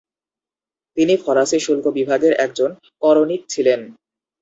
[0.97, 2.69] তিনি ফরাসি শুল্ক বিভাগের একজন
[3.01, 3.79] করণিক ছিলেন।